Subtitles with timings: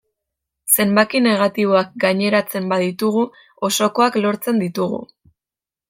[0.75, 3.29] Zenbaki negatiboak gaineratzen ba ditugu,
[3.71, 5.05] osokoak lortzen ditugu.